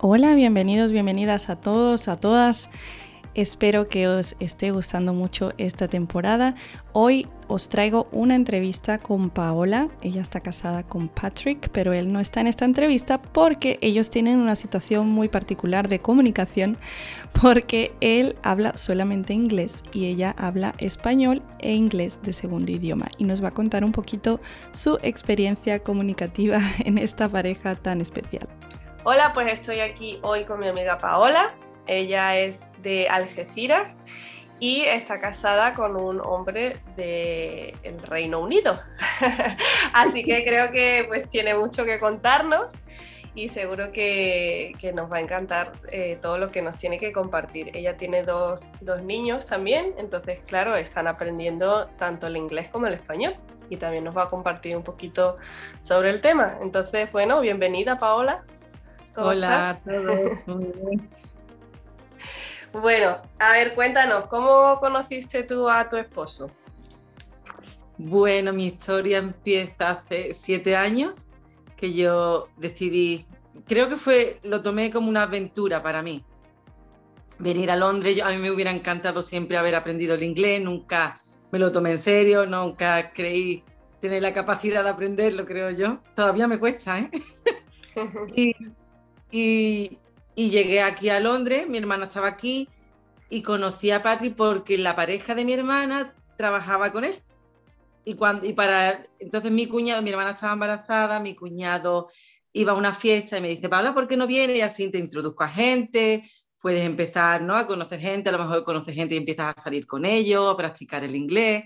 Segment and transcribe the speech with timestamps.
[0.00, 2.70] Hola, bienvenidos, bienvenidas a todos, a todas.
[3.34, 6.54] Espero que os esté gustando mucho esta temporada.
[6.92, 9.88] Hoy os traigo una entrevista con Paola.
[10.00, 14.38] Ella está casada con Patrick, pero él no está en esta entrevista porque ellos tienen
[14.38, 16.76] una situación muy particular de comunicación
[17.40, 23.24] porque él habla solamente inglés y ella habla español e inglés de segundo idioma y
[23.24, 24.40] nos va a contar un poquito
[24.70, 28.46] su experiencia comunicativa en esta pareja tan especial.
[29.04, 31.54] Hola, pues estoy aquí hoy con mi amiga Paola.
[31.86, 33.94] Ella es de Algeciras
[34.58, 38.80] y está casada con un hombre del Reino Unido.
[39.92, 42.74] Así que creo que pues tiene mucho que contarnos
[43.36, 47.70] y seguro que, nos va a encantar eh, todo lo que nos tiene que compartir.
[47.74, 52.94] Ella tiene dos, dos niños también, entonces claro, están aprendiendo tanto el inglés como el
[52.94, 53.36] español
[53.70, 55.36] y también nos va a compartir un poquito
[55.82, 56.58] sobre el tema.
[56.60, 58.44] Entonces, bueno, bienvenida Paola.
[59.20, 60.30] Hola a todos.
[62.72, 66.52] bueno, a ver, cuéntanos, ¿cómo conociste tú a tu esposo?
[67.96, 71.26] Bueno, mi historia empieza hace siete años
[71.76, 73.26] que yo decidí,
[73.66, 76.24] creo que fue, lo tomé como una aventura para mí.
[77.40, 81.58] Venir a Londres, a mí me hubiera encantado siempre haber aprendido el inglés, nunca me
[81.58, 83.64] lo tomé en serio, nunca creí
[84.00, 86.00] tener la capacidad de aprenderlo, creo yo.
[86.14, 87.10] Todavía me cuesta, ¿eh?
[88.36, 88.54] y,
[89.30, 89.98] y,
[90.34, 92.68] llegué aquí a Londres, mi hermana estaba aquí
[93.28, 97.14] y conocí a Patrick porque la pareja de mi hermana trabajaba con él.
[98.04, 102.08] Y, cuando, y para entonces mi cuñado, mi hermana estaba embarazada, mi cuñado
[102.52, 104.56] iba a una fiesta y me dice, Paula, ¿por qué no vienes?
[104.56, 106.22] Y así te introduzco a gente,
[106.60, 107.54] puedes empezar ¿no?
[107.54, 110.56] a conocer gente, a lo mejor conoces gente y empiezas a salir con ellos, a
[110.56, 111.64] practicar el inglés.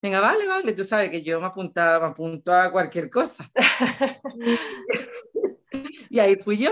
[0.00, 3.50] Venga, vale, vale, tú sabes que yo me apuntaba, me apunto a cualquier cosa.
[6.10, 6.70] y ahí fui yo.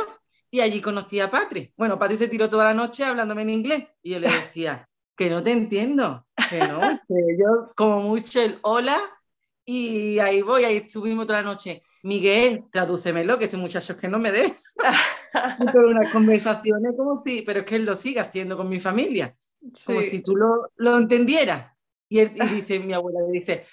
[0.50, 1.72] Y allí conocí a Patri.
[1.76, 3.84] Bueno, Patri se tiró toda la noche hablándome en inglés.
[4.02, 4.88] Y yo le decía,
[5.20, 8.98] que no te entiendo, que no, que yo como mucho el hola
[9.66, 11.82] y ahí voy, ahí estuvimos toda la noche.
[12.04, 14.75] Miguel, tradúcemelo, que este muchacho es que no me des.
[15.72, 19.36] Con unas conversaciones como si, pero es que él lo sigue haciendo con mi familia,
[19.84, 21.70] como si tú lo, lo entendieras.
[22.08, 23.64] Y, él, y dice, mi abuela le dice,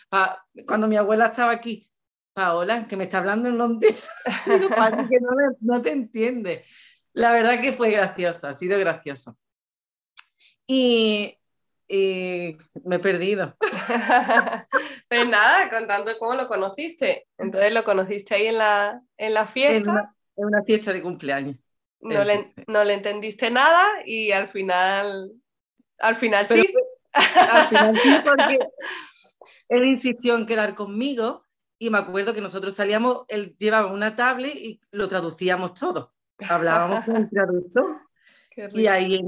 [0.68, 1.90] cuando mi abuela estaba aquí,
[2.38, 4.08] Paola, que me está hablando en Londres,
[4.46, 5.18] que
[5.59, 6.64] no, te entiende.
[7.14, 9.36] La verdad que fue graciosa, ha sido gracioso.
[10.68, 11.36] Y,
[11.90, 13.58] me he perdido.
[15.09, 17.28] pues nada, contando cómo lo conociste.
[17.40, 20.14] Entonces lo conociste ahí en la, en la fiesta.
[20.36, 21.56] En una, fiesta de cumpleaños.
[22.02, 25.31] No le, no le, entendiste nada y al final,
[25.97, 26.72] al final sí.
[27.14, 28.59] Al final sí, porque
[29.70, 31.47] él insistió en quedar conmigo
[31.80, 36.14] y me acuerdo que nosotros salíamos, él llevaba una tablet y lo traducíamos todo.
[36.40, 38.02] Hablábamos con el traductor.
[38.74, 39.22] Y ahí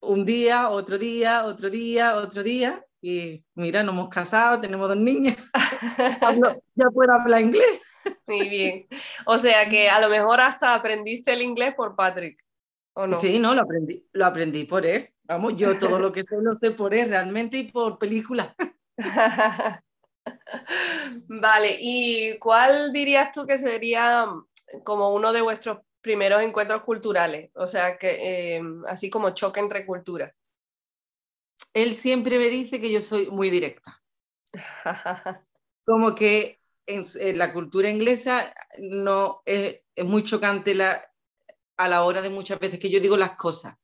[0.00, 2.84] un día, otro día, otro día, otro día.
[3.00, 5.50] Y mira, nos hemos casado, tenemos dos niñas.
[6.74, 8.02] ya puedo hablar inglés.
[8.26, 8.86] Muy bien.
[9.26, 12.42] O sea que a lo mejor hasta aprendiste el inglés por Patrick,
[12.94, 13.16] ¿o no?
[13.16, 15.10] Sí, no, lo aprendí, lo aprendí por él.
[15.24, 18.54] Vamos, yo todo lo que sé lo sé por él realmente y por películas.
[21.28, 24.46] Vale, ¿y cuál dirías tú que sería mm,
[24.82, 27.50] como uno de vuestros primeros encuentros culturales?
[27.54, 30.32] O sea, que em, así como choque entre culturas.
[31.72, 34.02] Él siempre me dice que yo soy muy directa.
[35.84, 41.02] como que en, la cultura inglesa no es, muy chocante la,
[41.76, 43.76] a la hora de muchas veces que yo digo las cosas.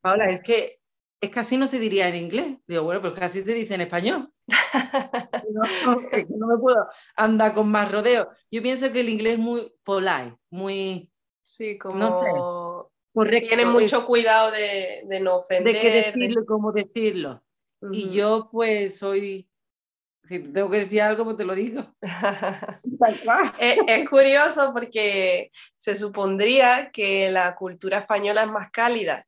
[0.00, 0.80] Paola, es que
[1.20, 2.56] es así no se diría en inglés.
[2.66, 4.32] Digo, bueno, pero es que así se dice en español.
[5.50, 5.62] no,
[5.94, 6.86] no, me puedo
[7.16, 8.28] andar con más rodeo.
[8.50, 11.10] Yo pienso que el inglés es muy polite, muy...
[11.42, 11.98] Sí, como...
[11.98, 13.48] No correcto.
[13.48, 15.74] Tiene mucho cuidado de, de, no ofender.
[15.74, 17.42] De qué decirlo, cómo decirlo.
[17.92, 19.48] Y yo pues soy...
[20.24, 21.82] Si tengo que decir algo, pues te lo digo.
[23.60, 29.27] es, es curioso porque se supondría que la cultura española es más cálida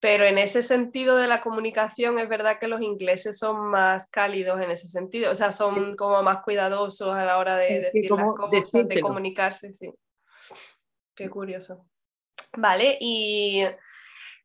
[0.00, 4.60] pero en ese sentido de la comunicación es verdad que los ingleses son más cálidos
[4.60, 8.34] en ese sentido, o sea, son como más cuidadosos a la hora de decir las
[8.36, 9.92] cosas, de comunicarse, sí.
[11.14, 11.84] Qué curioso.
[12.56, 13.64] Vale, y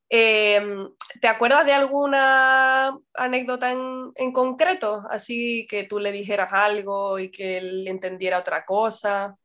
[0.09, 0.89] em,
[1.21, 5.03] ¿te acuerdas de alguna anécdota en, en, concreto?
[5.09, 9.37] Así que tú le dijeras algo y que él entendiera otra cosa.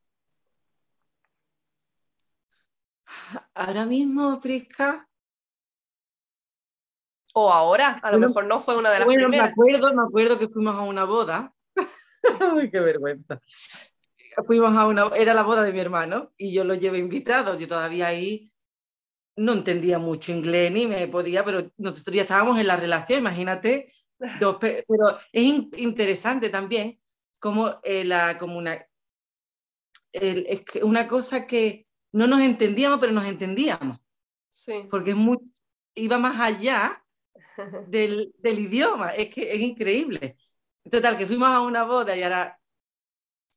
[3.55, 5.08] Ahora mismo, Prisca,
[7.47, 10.39] o ahora, a lo mejor no fue una de las bueno, me acuerdo, me acuerdo
[10.39, 11.55] que fuimos a una boda.
[12.41, 13.41] Ay, qué vergüenza.
[14.47, 17.69] fuimos a una, era la boda de mi hermano y yo lo llevé invitado, yo
[17.69, 18.53] todavía ahí
[19.37, 23.93] no entendía mucho inglés ni me podía, pero nosotros ya estábamos en la relación, imagínate,
[24.41, 25.43] dos, pero es
[25.79, 27.01] interesante también
[27.39, 28.85] como eh, la como una,
[30.13, 34.01] es una cosa que no nos entendíamos, pero nos entendíamos.
[34.53, 34.73] Sí.
[34.91, 35.39] Porque es muy,
[35.95, 37.05] iba más allá
[37.89, 40.37] del, del, idioma, es que es increíble.
[40.91, 42.59] Total, que fuimos a una boda y ahora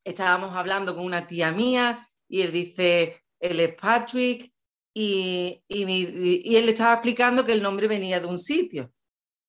[0.03, 4.51] estábamos hablando con una tía mía y él dice, él es Patrick
[4.93, 8.93] y, y, él le estaba explicando que el nombre venía de un sitio.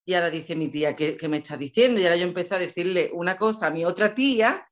[0.04, 2.00] Y ahora dice mi tía, ¿qué, ¿qué, me está diciendo?
[2.00, 4.68] Y ahora yo empecé a decirle una cosa a mi otra tía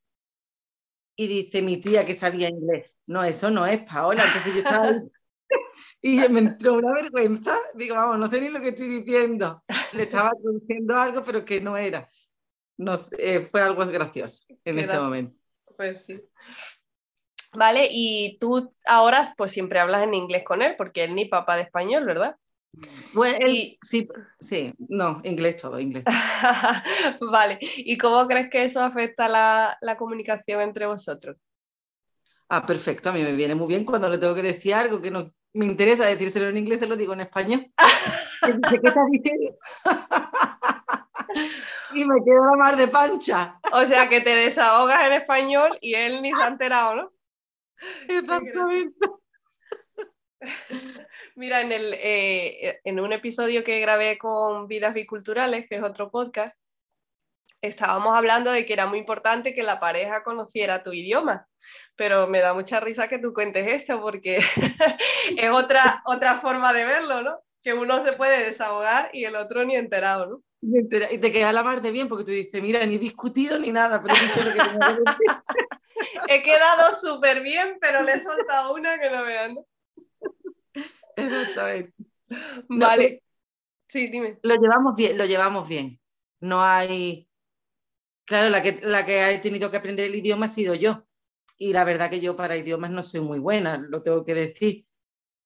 [1.17, 4.25] y dice mi tía que sabía inglés, no, eso no es Paola.
[4.25, 4.91] Entonces yo estaba
[6.03, 7.55] y me entró una vergüenza.
[7.75, 9.63] Digo, vamos, no sé ni lo que estoy diciendo.
[9.93, 10.31] Le estaba
[10.61, 12.09] diciendo algo, pero que no era.
[12.79, 15.37] No, eh, fue algo gracioso en ese momento.
[15.77, 16.21] Pues sí.
[17.53, 21.57] Vale, y tú ahora pues siempre hablas en inglés con él, porque él ni papá
[21.57, 22.37] de español, ¿verdad?
[23.13, 23.39] Bueno,
[23.83, 24.09] sí,
[24.39, 26.05] sí, no, inglés todo, inglés.
[27.21, 31.37] vale, ¿y cómo crees que eso afecta la, la, comunicación entre vosotros?
[32.49, 35.11] Ah, perfecto, a mí me viene muy bien cuando le tengo que decir algo que
[35.11, 37.67] no me interesa decírselo en inglés, se lo digo en español.
[38.71, 39.53] ¿Qué, estás diciendo?
[41.95, 43.59] y me quedo la mar de pancha.
[43.73, 47.13] O sea, que te desahogas en español y él ni se ha enterado, ¿no?
[48.09, 49.07] Exactamente.
[51.35, 56.11] Mira, en, el, eh, en un episodio que grabé con Vidas Biculturales, que es otro
[56.11, 56.59] podcast,
[57.61, 61.47] estábamos hablando de que era muy importante que la pareja conociera tu idioma,
[62.01, 64.39] pero me da mucha risa que tú cuentes esto porque
[65.37, 67.43] es otra, otra forma de verlo, ¿no?
[67.63, 70.43] Que uno se puede desahogar y el otro ni enterado, ¿no?
[70.63, 74.03] Y te queda la mar de bien porque tú dices, mira, ni discutido ni nada,
[74.03, 74.61] pero dicho lo que
[76.35, 79.59] He quedado súper bien, pero le he soltado una que no vean.
[81.17, 81.93] Exactamente.
[82.67, 83.23] Vale.
[83.89, 84.39] sí, dime.
[84.43, 86.01] Lo llevamos bien, lo llevamos bien.
[86.41, 87.29] No hay.
[88.25, 91.05] Claro, la que, la que ha tenido que aprender el idioma ha sido yo.
[91.59, 94.87] Y la verdad que yo para idiomas no soy muy buena, lo tengo que decir.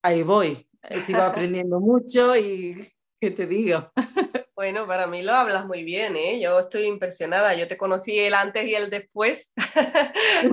[0.02, 0.68] Ahí voy.
[1.02, 2.76] Sigo aprendiendo mucho y
[3.20, 3.90] ¿qué te digo?
[4.56, 6.40] Bueno, para mí lo hablas muy bien, ¿eh?
[6.40, 7.54] Yo estoy impresionada.
[7.54, 9.52] Yo te conocí el antes y el después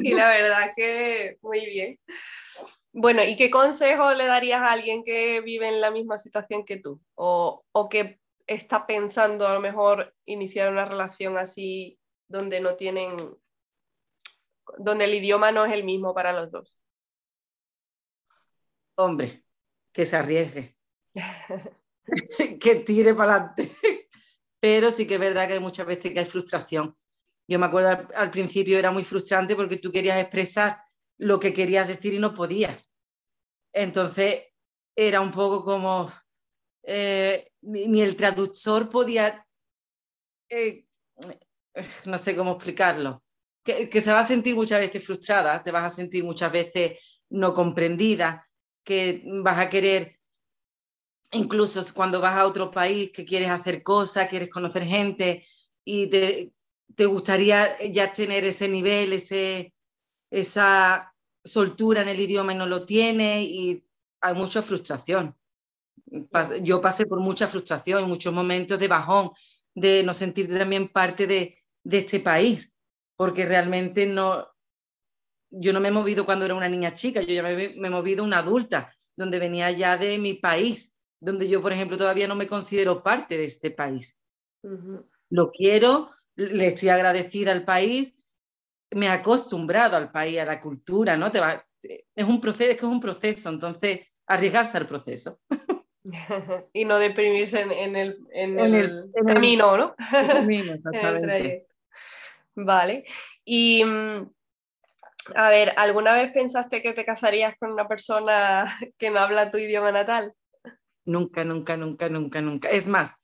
[0.01, 2.00] y la verdad que muy bien.
[2.94, 6.77] Bueno, ¿y qué consejo le darías a alguien que vive en la misma situación que
[6.77, 7.01] tú?
[7.15, 13.15] O, que está pensando a lo mejor iniciar una relación así donde no tienen,
[14.77, 16.77] donde el idioma no es el mismo para los dos.
[18.95, 19.44] Hombre,
[19.91, 20.77] que se arriesgue,
[22.59, 23.69] que tire para adelante.
[24.59, 26.95] Pero sí que es verdad que hay muchas veces que hay frustración.
[27.47, 30.83] Yo me acuerdo al, al principio era muy frustrante porque tú querías expresar
[31.18, 32.94] lo que querías decir y no podías.
[33.73, 34.51] Entonces
[34.95, 36.12] era un poco como,
[36.83, 39.47] eh, ni, el traductor podía,
[40.50, 40.85] eh,
[42.06, 43.23] no sé cómo explicarlo,
[43.63, 47.22] que, que, se va a sentir muchas veces frustrada, te vas a sentir muchas veces
[47.30, 48.48] no comprendida,
[48.84, 50.19] que vas a querer,
[51.34, 55.46] incluso cuando vas a otro país, que quieres hacer cosas, quieres conocer gente
[55.84, 56.54] y te,
[56.96, 59.74] te gustaría ya tener ese nivel, ese,
[60.30, 63.83] esa soltura en el idioma y no lo tiene y
[64.21, 65.35] hay mucha frustración.
[66.62, 69.31] Yo pasé por mucha frustración muchos momentos de bajón,
[69.74, 72.74] de no sentirte también parte de, de este país,
[73.21, 74.47] porque realmente no,
[75.51, 77.92] yo no me he movido cuando era una niña chica, yo ya me, me, he
[77.92, 82.33] movido una adulta, donde venía ya de mi país, donde yo, por ejemplo, todavía no
[82.33, 84.19] me considero parte de este país.
[85.30, 88.23] Lo quiero, le estoy agradecida al país,
[88.90, 91.31] me he acostumbrado al país, a la cultura, ¿no?
[91.31, 91.63] Te va,
[92.16, 95.40] es un proceso, es que es un proceso, entonces arriesgarse al proceso.
[96.73, 99.95] y no deprimirse en, el, en, el, camino, ¿no?
[100.09, 101.68] camino, exactamente.
[102.56, 103.06] Vale.
[103.46, 104.30] Y mm,
[105.36, 109.58] a ver, ¿alguna vez pensaste que te casarías con una persona que no habla tu
[109.58, 110.34] idioma natal?
[111.06, 112.70] Nunca, nunca, nunca, nunca, nunca.
[112.70, 113.16] Es más,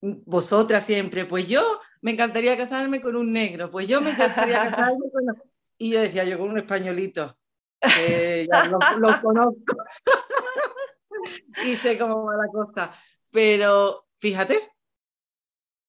[0.00, 5.10] vosotras siempre, pues yo me encantaría casarme con un negro, pues yo me encantaría casarme
[5.12, 5.42] con...
[5.78, 7.38] Y yo decía, yo con un españolito,
[7.80, 8.78] que ya lo,
[9.22, 9.76] conozco
[11.64, 12.92] y sé cómo va la cosa.
[13.30, 14.58] Pero fíjate,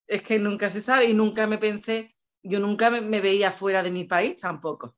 [0.05, 2.15] es que nunca se sabe y nunca me pensé,
[2.49, 4.95] yo nunca me, veía fuera de mi país tampoco.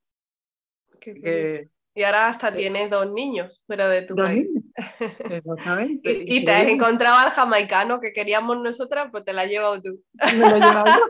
[1.93, 4.47] y ahora hasta tienes dos niños fuera de tu país.
[5.29, 6.23] Exactamente.
[6.25, 10.01] y, te has encontrado al jamaicano que queríamos nosotras, pues te la has llevado tú.
[10.13, 11.01] Me lo he llevado.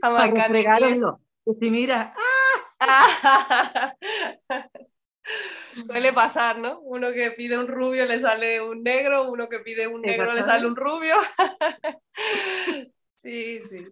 [0.00, 0.32] Para
[1.60, 2.12] si mira,
[5.84, 6.80] Suele pasar, ¿no?
[6.80, 10.42] Uno que pide un rubio le sale un negro, uno que pide un negro le
[10.42, 11.16] sale un rubio.
[13.30, 13.86] Sí, sí.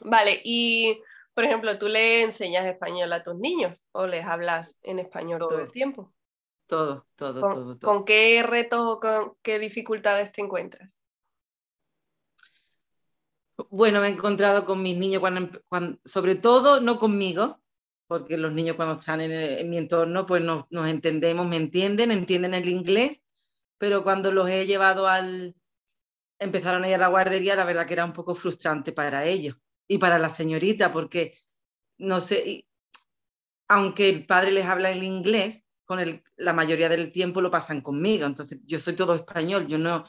[0.00, 1.00] Vale, y
[1.34, 5.60] por ejemplo, ¿tú le enseñas español a tus niños o les hablas en español todo,
[5.60, 6.12] el tiempo?
[6.66, 11.00] Todo, todo, todo, ¿Con qué retos o con qué dificultades te encuentras?
[13.70, 17.60] Bueno, me he encontrado con mis niños, cuando, sobre todo no conmigo,
[18.08, 22.68] porque los niños cuando están en, mi entorno, pues nos, entendemos, me entienden, entienden el
[22.68, 23.22] inglés,
[23.76, 25.54] pero cuando los he llevado al...
[26.38, 29.56] empezaron a ir a la guardería, la verdad que era un poco frustrante para ellos
[29.86, 31.34] y para la señorita, porque
[31.98, 32.66] no sé,
[33.68, 37.80] aunque el padre les habla el inglés, con el, la mayoría del tiempo lo pasan
[37.80, 40.04] conmigo, entonces yo soy todo español, yo no,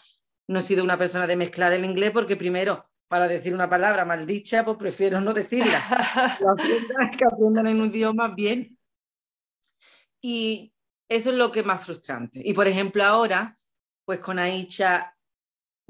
[0.47, 4.05] no he sido una persona de mezclar el inglés porque primero para decir una palabra
[4.05, 5.81] maldicha, pues prefiero no decirla.
[7.17, 8.77] que aprendan en un idioma bien.
[10.21, 10.71] Y
[11.09, 12.39] eso es lo que es más frustrante.
[12.43, 13.57] Y por ejemplo, ahora,
[14.05, 15.17] pues con Aisha,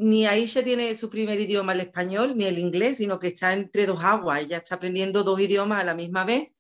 [0.02, 3.86] ni Aisha tiene su primer idioma el español ni el inglés, sino que está entre
[3.86, 4.40] dos aguas.
[4.40, 6.52] Ella está aprendiendo dos idiomas a la misma vez.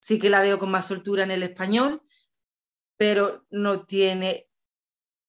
[0.00, 2.02] Sí que la veo con más soltura en el español,
[2.96, 4.48] pero no tiene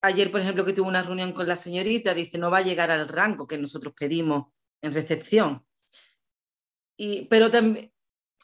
[0.01, 2.89] ayer, por ejemplo, que tuve una reunión con la señorita, dice, no va a llegar
[2.89, 4.47] al rango que nosotros pedimos
[4.81, 5.65] en recepción.
[6.97, 7.93] Y, pero también,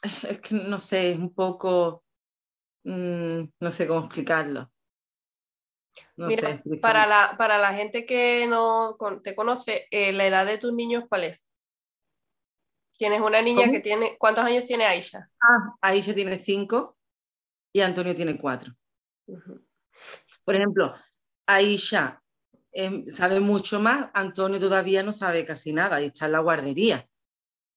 [0.30, 2.04] es que no sé, es un poco,
[2.84, 4.73] mm, no sé cómo explicarlo.
[6.16, 10.60] No sé, para, la, para la gente que no te conoce, eh, ¿la edad de
[10.60, 11.44] tus niños cuál es?
[12.98, 15.30] Tienes una niña que tiene, ¿cuántos años tiene Aisha?
[15.42, 16.98] Ah, Aisha tiene cinco
[17.74, 18.74] y Antonio tiene cuatro.
[20.46, 20.94] Por ejemplo,
[21.48, 22.22] Aisha
[22.72, 27.08] em, sabe mucho más, Antonio todavía no sabe casi nada y está en la guardería.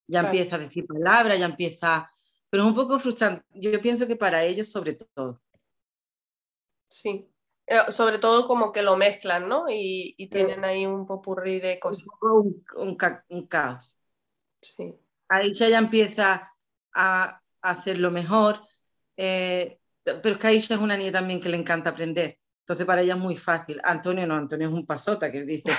[0.06, 2.08] Ya empieza a decir palabras, ya empieza...
[2.48, 3.44] Pero es un poco frustrante.
[3.50, 5.36] Yo pienso que para ellos sobre todo.
[6.88, 7.28] Sí,
[7.90, 9.64] sobre todo como que lo mezclan, ¿no?
[9.68, 12.06] Y, tienen ahí un popurrí de cosas.
[12.20, 12.64] Un,
[13.28, 13.98] un, caos.
[14.60, 14.94] Sí.
[15.28, 16.54] Aisha ya empieza
[16.94, 18.60] a, hacerlo mejor,
[19.16, 22.38] eh, pero es que Aisha es una niña también que le encanta aprender.
[22.60, 23.80] Entonces para ella es muy fácil.
[23.82, 25.72] Antonio no, Antonio es un pasota que dice,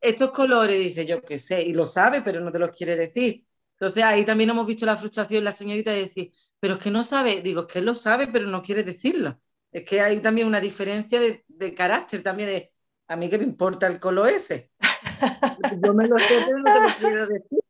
[0.00, 3.44] estos colores, dice yo qué sé, y lo sabe, pero no te los quiere decir.
[3.72, 7.04] Entonces ahí también hemos visto la frustración la señorita de decir, pero es que no
[7.04, 9.40] sabe, digo, es que él lo sabe, pero no quiere decirlo.
[9.72, 12.72] Es que hay también una diferencia de, de carácter también de,
[13.08, 14.70] a mí que me importa el color ese.
[15.84, 17.60] Yo me lo sé, pero no te lo quiero decir.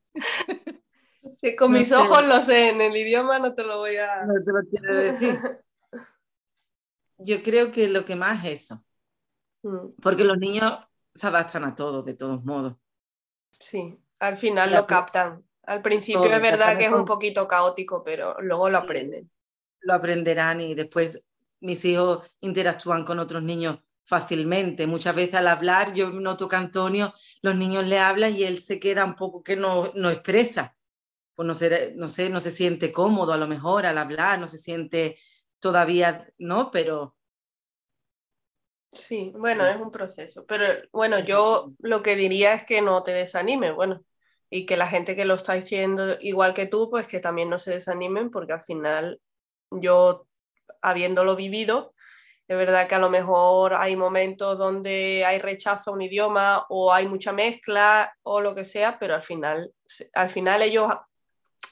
[1.36, 4.24] Sí, con mis ojos lo sé, en el idioma no te lo voy a...
[4.26, 5.38] No te lo quiero decir
[7.22, 8.84] yo creo que lo que más es eso.
[9.62, 9.88] Mm.
[10.02, 10.72] Porque los niños
[11.14, 12.76] se adaptan a todo, de todos modos.
[13.52, 15.44] Sí, al final lo captan.
[15.64, 19.30] Al principio es verdad que es un poquito caótico, pero luego lo aprenden.
[19.80, 21.24] Lo aprenderán y después
[21.60, 24.86] mis hijos interactúan con otros niños fácilmente.
[24.86, 27.12] Muchas veces al hablar, yo noto que Antonio,
[27.42, 30.76] los niños le hablan y él se queda un poco que no, no expresa.
[31.34, 34.46] Pues no sé, no sé, no se siente cómodo a lo mejor al hablar, no
[34.46, 35.16] se siente
[35.60, 37.16] todavía no, pero...
[38.92, 40.44] Sí, bueno, es un proceso.
[40.46, 44.04] Pero bueno, yo lo que diría es que no te desanimes, bueno,
[44.50, 47.58] y que la gente que lo está haciendo igual que tú, pues que también no
[47.60, 49.20] se desanimen, porque al final
[49.70, 50.26] yo,
[50.82, 51.94] habiéndolo vivido,
[52.50, 56.92] es verdad que a lo mejor hay momentos donde hay rechazo a un idioma o
[56.92, 59.72] hay mucha mezcla o lo que sea, pero al final,
[60.14, 60.92] al final ellos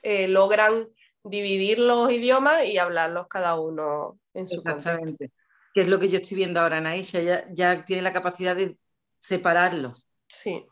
[0.05, 0.89] eh, logran
[1.25, 5.33] dividir los idiomas y hablarlos cada uno en su Exactamente.
[5.75, 8.55] Que es lo que yo estoy viendo ahora en Aisha, ya, ya tiene la capacidad
[8.55, 8.79] de
[9.19, 10.09] separarlos.
[10.29, 10.65] Sí,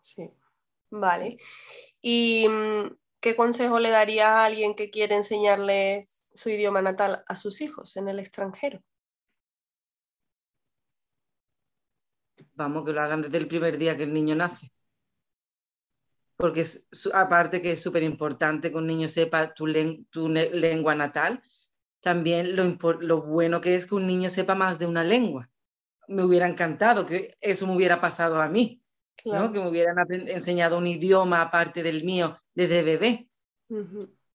[0.00, 0.30] sí.
[0.90, 1.38] Vale.
[2.00, 7.36] ¿Y mm, qué consejo le daría a alguien que quiere enseñarles su idioma natal a
[7.36, 8.82] sus hijos en el extranjero?
[12.54, 14.72] Vamos, que lo hagan desde el primer día que el niño nace
[16.42, 16.64] porque
[17.14, 21.40] aparte que es súper importante que un niño sepa tu, lengua natal,
[22.00, 25.48] también lo, bueno que es que un niño sepa más de una lengua.
[26.08, 28.82] Me hubiera encantado que eso me hubiera pasado a mí,
[29.24, 29.52] ¿no?
[29.52, 33.28] que me hubieran enseñado un idioma aparte del mío desde bebé.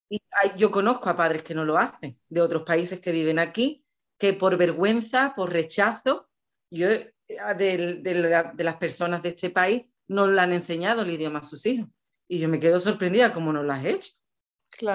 [0.10, 0.22] Y
[0.58, 3.86] yo conozco a padres que no lo hacen, de otros países que viven aquí,
[4.18, 6.30] que por vergüenza, por rechazo,
[6.70, 7.14] yo eh,
[7.58, 11.66] de, de las personas de este país no le han enseñado el idioma a sus
[11.66, 11.90] hijos.
[12.28, 14.12] Y yo me quedo sorprendida cómo no lo has hecho.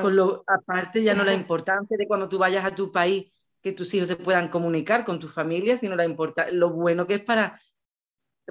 [0.01, 3.73] Con lo, aparte ya no la importancia de cuando tú vayas a tu país que
[3.73, 7.21] tus hijos se puedan comunicar con tu familia, sino la importa, lo bueno que es
[7.21, 7.59] para,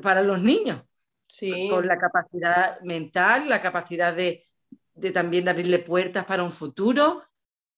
[0.01, 0.81] para los niños.
[1.27, 1.67] Sí.
[1.69, 4.45] Con la capacidad mental, la capacidad de,
[4.93, 7.23] de también de abrirle puertas para un futuro,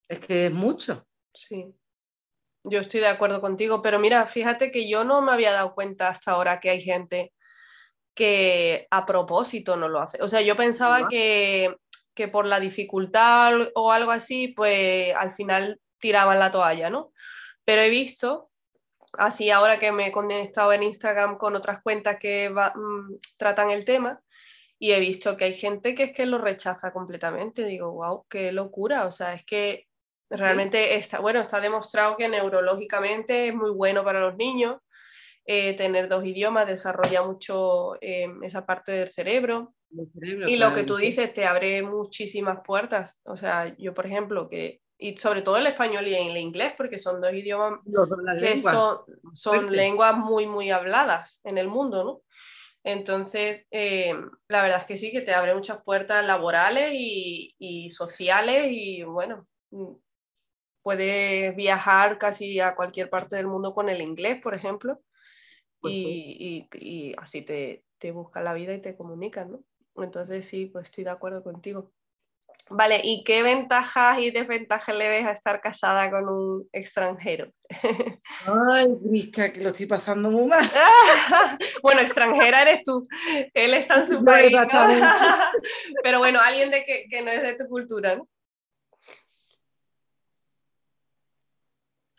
[0.08, 1.08] es que es mucho.
[1.34, 1.74] Sí,
[2.64, 6.10] yo estoy de acuerdo contigo, pero mira, fíjate que yo no me había dado cuenta
[6.10, 7.34] hasta ahora que hay gente
[8.14, 10.22] que a propósito no lo hace.
[10.22, 11.76] O sea, yo pensaba que,
[12.14, 17.12] que por la dificultad o algo así, pues al final tiraban la toalla, ¿no?
[17.66, 18.50] Pero he visto,
[19.14, 23.84] así ahora que me he conectado en Instagram con otras cuentas que mm, tratan el
[23.84, 24.22] tema,
[24.84, 27.64] y he visto que hay gente que es que lo rechaza completamente.
[27.64, 29.06] Digo, wow, qué locura.
[29.06, 29.88] O sea, es que
[30.30, 34.82] realmente está, bueno, está demostrado que neurológicamente es muy bueno para los niños.
[35.46, 39.74] Eh, tener dos idiomas desarrolla mucho eh, esa parte del cerebro.
[39.90, 43.22] y lo que tú dices te abre muchísimas puertas.
[43.24, 46.98] O sea, yo, por ejemplo, que y sobre todo el español y el inglés, porque
[46.98, 47.80] son dos idiomas
[48.40, 49.00] que son,
[49.34, 52.22] son lenguas muy, muy habladas en el mundo, ¿no?
[52.84, 54.14] Entonces, eh,
[54.50, 59.48] la verdad es que sí, que te abre muchas puertas laborales y, sociales y bueno,
[59.72, 59.94] mm,
[60.82, 65.02] puedes viajar casi a cualquier parte del mundo con el inglés, por ejemplo,
[65.80, 69.64] pues y, así te, te busca la vida y te comunicas, ¿no?
[69.96, 71.92] Entonces sí, pues estoy de acuerdo contigo.
[72.70, 77.52] Vale, ¿y qué ventajas y desventajas le ves a estar casada con un extranjero?
[78.46, 80.66] Ay, Brisca, que lo estoy pasando muy mal.
[81.84, 83.08] bueno, extranjera eres tú.
[83.54, 84.56] Él está en su país.
[86.04, 88.28] Pero bueno, alguien de que, que no es de tu cultura, ¿no?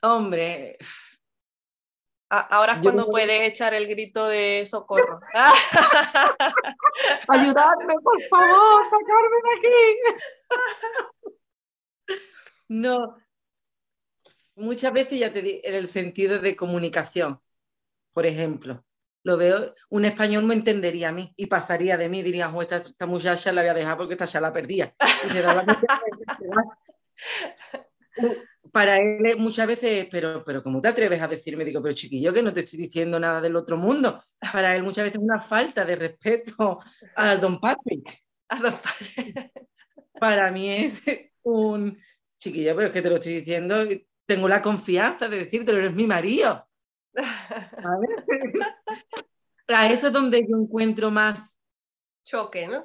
[0.02, 0.76] Hombre,
[2.38, 5.18] Ahora es cuando puedes echar el grito de socorro.
[7.28, 9.68] Ayudadme, por favor, sacarme de aquí.
[12.68, 13.16] no.
[14.56, 17.40] Muchas veces ya te di en el sentido de comunicación,
[18.12, 18.84] por ejemplo.
[19.24, 23.06] Lo veo, un español me entendería a mí y pasaría de mí, diría, esta, esta
[23.06, 24.94] muchacha la voy a dejar porque esta ya la perdía.
[25.24, 25.28] Y
[28.74, 31.64] para él muchas veces, pero, pero ¿cómo te atreves a decirme?
[31.64, 34.20] Digo, pero chiquillo, que no te estoy diciendo nada del otro mundo.
[34.52, 36.80] Para él muchas veces es una falta de respeto
[37.14, 38.24] al Don Patrick.
[40.18, 41.04] Para mí es
[41.44, 41.96] un
[42.36, 43.76] chiquillo, pero es que te lo estoy diciendo,
[44.26, 46.68] tengo la confianza de decirte, eres mi marido.
[49.68, 51.60] A eso es donde yo encuentro más
[52.24, 52.84] choque, ¿no?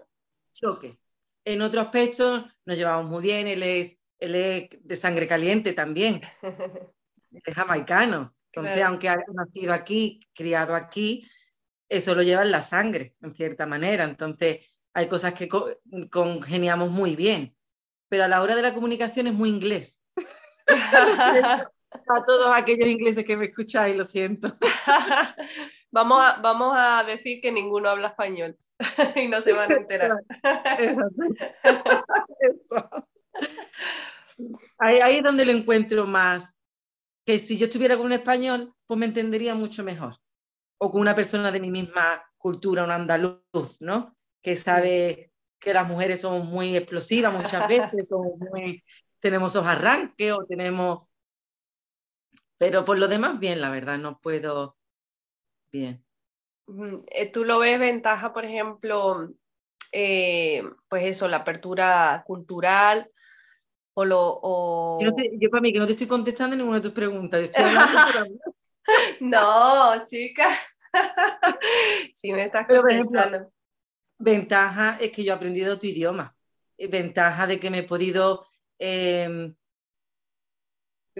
[0.54, 1.00] Choque.
[1.44, 6.22] En otro aspecto nos llevamos muy bien, él es él es de sangre caliente también,
[7.32, 8.36] es jamaicano.
[8.52, 11.26] Entonces, aunque haya nacido aquí, criado aquí,
[11.88, 14.04] eso lo lleva en la sangre, en cierta manera.
[14.04, 15.48] Entonces, hay cosas que
[16.10, 17.56] congeniamos muy bien.
[18.10, 20.04] Pero a la hora de la comunicación es muy inglés.
[20.68, 24.52] a todos aquellos ingleses que me escucháis, lo siento.
[25.92, 28.58] vamos, a, vamos a decir que ninguno habla español
[29.16, 30.18] y no se van a enterar.
[32.40, 32.90] Eso.
[34.78, 36.58] Ahí, es donde lo encuentro más.
[37.26, 40.16] Que si yo estuviera con un español, pues me entendería mucho mejor.
[40.80, 44.16] O con una persona de mi misma cultura, un andaluz, ¿no?
[44.42, 48.08] Que sabe que las mujeres son muy explosivas muchas veces,
[48.52, 48.82] muy,
[49.20, 51.08] tenemos esos arranques o tenemos...
[52.58, 54.78] Pero por lo demás, bien, la verdad, no puedo...
[55.72, 56.04] Bien.
[57.08, 59.30] Eh, ¿Tú lo ves ventaja, por ejemplo,
[59.92, 63.12] eh, pues eso, la apertura cultural
[65.00, 67.50] yo, para mí que no te estoy contestando ninguna de tus preguntas.
[69.20, 70.58] no, chica.
[72.16, 73.52] si me estás contestando.
[74.18, 76.36] ventaja es que yo he aprendido tu idioma.
[76.78, 78.46] Eh, ventaja de que me he podido,
[78.80, 79.54] eh,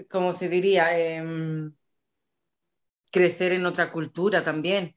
[0.08, 0.98] ¿cómo se diría?
[0.98, 1.74] Em,
[3.10, 4.96] crecer en otra cultura también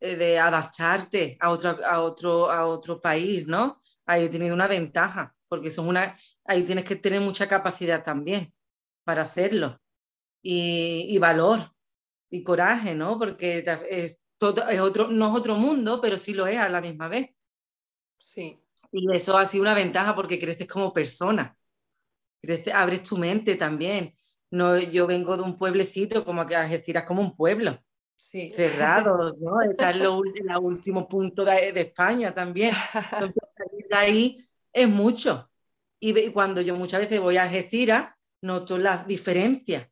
[0.00, 3.80] eh, de adaptarte a otro, a otro, a otro país, ¿no?
[4.04, 8.54] Ahí he tenido una ventaja porque son una, ahí tienes que tener mucha capacidad también
[9.04, 9.78] para hacerlo.
[10.42, 11.74] Y, valor
[12.30, 13.18] y coraje, ¿no?
[13.18, 16.80] Porque es, todo, es otro, no es otro mundo, pero sí lo es a la
[16.80, 17.34] misma vez.
[18.16, 18.58] Sí.
[18.92, 21.54] Y eso ha sido una ventaja porque creces como persona.
[22.40, 24.16] Creces, abres tu mente también.
[24.50, 27.78] No, yo vengo de un pueblecito, como que Algeciras como un pueblo.
[28.16, 28.50] Sí.
[28.52, 29.60] Cerrado, ¿no?
[29.60, 30.06] Está en el
[30.62, 32.74] último punto de, de España también.
[33.12, 35.50] Entonces, de ahí es mucho.
[36.00, 39.88] Y cuando yo muchas veces voy a Algeciras, noto las diferencias,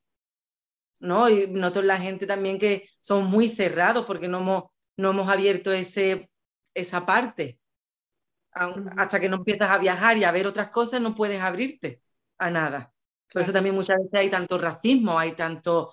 [0.98, 1.28] ¿no?
[1.28, 4.64] Y noto la gente también que son muy cerrados porque no hemos,
[4.96, 6.30] no hemos abierto ese,
[6.74, 7.60] esa parte.
[8.52, 12.02] Hasta que no empiezas a viajar y a ver otras cosas, no puedes abrirte
[12.38, 12.92] a nada.
[13.32, 15.92] Por eso también muchas veces hay tanto racismo, hay tanto,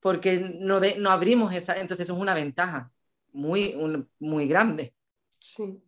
[0.00, 2.90] porque no, no abrimos esa, entonces es una ventaja
[3.32, 3.74] muy,
[4.18, 4.94] muy grande.
[5.38, 5.80] Sí.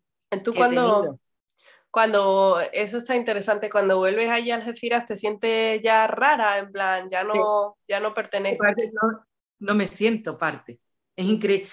[0.45, 1.19] ¿Tú cuando,
[1.97, 7.09] cuando eso está interesante, cuando vuelves allí a Algeciras te sientes ya rara, en plan,
[7.09, 8.61] ya no, ya no perteneces.
[8.93, 9.25] No,
[9.61, 10.79] no, me siento parte.
[11.17, 11.71] Es increíble.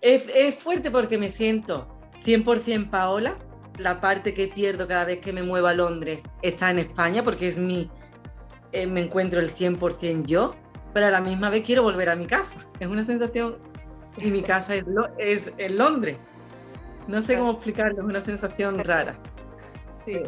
[0.00, 1.88] Es, es fuerte porque me siento
[2.24, 3.38] 100% Paola.
[3.76, 7.48] La parte que pierdo cada vez que me muevo a Londres está en España porque
[7.48, 7.90] es mi,
[8.70, 10.54] eh, me encuentro el 100% yo,
[10.94, 12.68] pero a la misma vez quiero volver a mi casa.
[12.78, 13.58] Es una sensación,
[14.16, 14.86] y mi casa es,
[15.18, 16.18] es en Londres.
[17.08, 19.18] No sé cómo explicarlo, es una sensación rara.
[20.12, 20.22] Sí,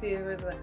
[0.00, 0.56] sí, es verdad.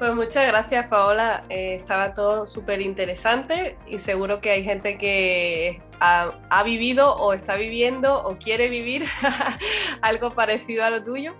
[0.00, 1.44] Pues muchas gracias, Paola.
[1.50, 7.56] Eh, estaba todo súper interesante y seguro que hay gente que ha, vivido o está
[7.56, 9.04] viviendo o quiere vivir
[10.00, 11.34] algo parecido a lo tuyo.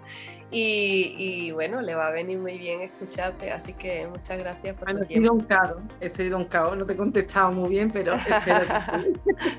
[0.52, 5.06] Y, bueno, le va a venir muy bien escucharte, así que muchas gracias por bueno,
[5.06, 7.88] tu he sido un caos, he sido un caos, no te he contestado muy bien,
[7.90, 8.66] pero espero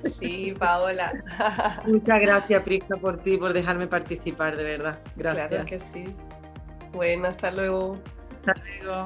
[0.04, 0.54] que sí.
[0.60, 1.14] Paola.
[1.88, 5.00] muchas gracias, Prisca, por ti, por dejarme participar, de verdad.
[5.16, 5.48] Gracias.
[5.48, 6.14] Claro que sí.
[6.94, 7.98] Bueno, hasta luego.
[8.40, 9.06] Hasta luego.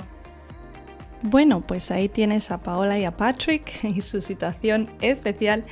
[1.22, 5.64] Bueno, pues ahí tienes a Paola y a Patrick y su situación especial.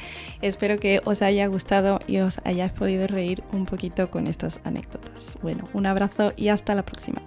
[0.41, 5.37] Espero que os haya gustado y os hayáis podido reír un poquito con estas anécdotas.
[5.41, 7.21] Bueno, un abrazo y hasta la próxima.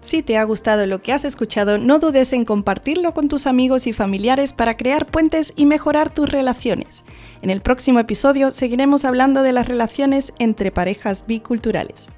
[0.00, 3.86] Si te ha gustado lo que has escuchado, no dudes en compartirlo con tus amigos
[3.86, 7.04] y familiares para crear puentes y mejorar tus relaciones.
[7.42, 12.10] En el próximo episodio seguiremos hablando de las relaciones entre parejas biculturales.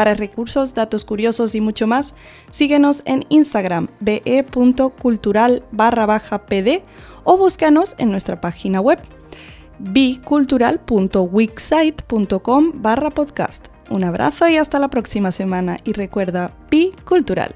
[0.00, 2.14] Para recursos, datos curiosos y mucho más,
[2.50, 6.82] síguenos en Instagram be.cultural barra baja pd
[7.22, 8.98] o búscanos en nuestra página web
[9.78, 13.66] bicultural.wixsite.com barra podcast.
[13.90, 17.54] Un abrazo y hasta la próxima semana y recuerda, Bi Cultural.